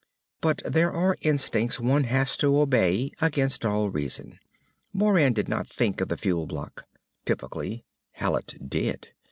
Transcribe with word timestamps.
But 0.41 0.63
there 0.65 0.91
are 0.91 1.15
instincts 1.21 1.79
one 1.79 2.05
has 2.05 2.35
to 2.37 2.59
obey 2.59 3.11
against 3.21 3.63
all 3.63 3.91
reason. 3.91 4.39
Moran 4.95 5.33
did 5.33 5.47
not 5.47 5.67
think 5.67 6.01
of 6.01 6.07
the 6.07 6.17
fuel 6.17 6.47
block. 6.47 6.87
Typically, 7.23 7.85
Hallet 8.13 8.55
did. 8.67 9.09